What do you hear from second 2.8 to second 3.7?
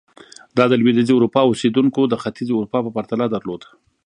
په پرتله درلود.